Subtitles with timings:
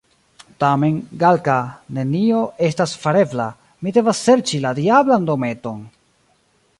[0.61, 1.57] Tamen, Galka,
[1.97, 3.47] nenio estas farebla,
[3.85, 5.85] mi devas serĉi la diablan dometon!